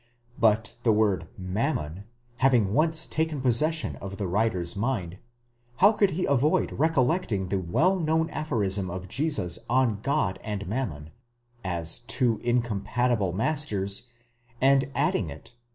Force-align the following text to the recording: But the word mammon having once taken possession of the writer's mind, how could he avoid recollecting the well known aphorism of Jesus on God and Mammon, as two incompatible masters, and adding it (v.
But 0.39 0.73
the 0.81 0.91
word 0.91 1.27
mammon 1.37 2.05
having 2.37 2.73
once 2.73 3.05
taken 3.05 3.39
possession 3.39 3.97
of 3.97 4.17
the 4.17 4.25
writer's 4.27 4.75
mind, 4.75 5.19
how 5.75 5.91
could 5.91 6.09
he 6.09 6.25
avoid 6.25 6.71
recollecting 6.71 7.49
the 7.49 7.59
well 7.59 7.99
known 7.99 8.27
aphorism 8.31 8.89
of 8.89 9.07
Jesus 9.07 9.59
on 9.69 9.99
God 10.01 10.39
and 10.43 10.65
Mammon, 10.67 11.11
as 11.63 11.99
two 11.99 12.39
incompatible 12.43 13.31
masters, 13.31 14.07
and 14.59 14.89
adding 14.95 15.29
it 15.29 15.49
(v. 15.49 15.53